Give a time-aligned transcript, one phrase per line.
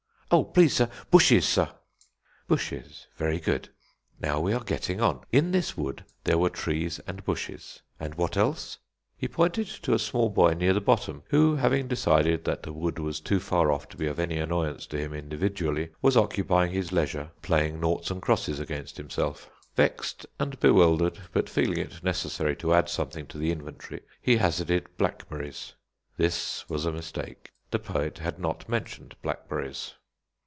[0.33, 1.69] "Oh, please, sir, bushes, sir."
[2.47, 3.67] "Bushes; very good.
[4.21, 5.25] Now we are getting on.
[5.33, 7.81] In this wood there were trees and bushes.
[7.99, 8.77] And what else?"
[9.17, 12.97] He pointed to a small boy near the bottom, who having decided that the wood
[12.97, 16.93] was too far off to be of any annoyance to him, individually, was occupying his
[16.93, 19.49] leisure playing noughts and crosses against himself.
[19.75, 24.95] Vexed and bewildered, but feeling it necessary to add something to the inventory, he hazarded
[24.95, 25.73] blackberries.
[26.15, 29.95] This was a mistake; the poet had not mentioned blackberries.